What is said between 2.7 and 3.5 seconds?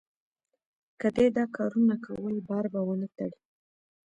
به و نه تړې.